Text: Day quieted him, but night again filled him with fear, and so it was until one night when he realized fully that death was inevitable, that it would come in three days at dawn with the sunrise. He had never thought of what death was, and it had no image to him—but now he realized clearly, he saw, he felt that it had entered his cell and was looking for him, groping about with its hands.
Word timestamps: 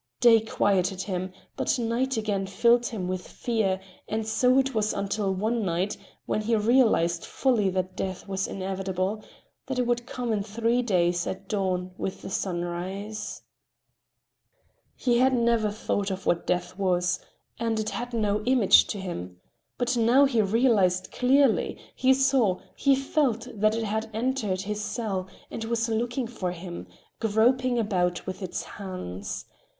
Day 0.19 0.39
quieted 0.39 1.03
him, 1.03 1.31
but 1.55 1.77
night 1.77 2.17
again 2.17 2.47
filled 2.47 2.87
him 2.87 3.07
with 3.07 3.27
fear, 3.27 3.79
and 4.07 4.27
so 4.27 4.57
it 4.57 4.73
was 4.73 4.93
until 4.95 5.31
one 5.31 5.63
night 5.63 5.95
when 6.25 6.41
he 6.41 6.55
realized 6.55 7.23
fully 7.23 7.69
that 7.69 7.95
death 7.95 8.27
was 8.27 8.47
inevitable, 8.47 9.23
that 9.67 9.77
it 9.77 9.85
would 9.85 10.07
come 10.07 10.33
in 10.33 10.41
three 10.41 10.81
days 10.81 11.27
at 11.27 11.47
dawn 11.47 11.91
with 11.99 12.23
the 12.23 12.31
sunrise. 12.31 13.43
He 14.95 15.19
had 15.19 15.35
never 15.35 15.69
thought 15.69 16.09
of 16.09 16.25
what 16.25 16.47
death 16.47 16.79
was, 16.79 17.19
and 17.59 17.79
it 17.79 17.91
had 17.91 18.11
no 18.11 18.41
image 18.45 18.87
to 18.87 18.99
him—but 18.99 19.97
now 19.97 20.25
he 20.25 20.41
realized 20.41 21.11
clearly, 21.11 21.77
he 21.95 22.11
saw, 22.15 22.59
he 22.75 22.95
felt 22.95 23.47
that 23.53 23.75
it 23.75 23.83
had 23.83 24.09
entered 24.15 24.61
his 24.61 24.83
cell 24.83 25.27
and 25.51 25.63
was 25.65 25.87
looking 25.89 26.25
for 26.25 26.53
him, 26.53 26.87
groping 27.19 27.77
about 27.77 28.25
with 28.25 28.41
its 28.41 28.63
hands. 28.63 29.45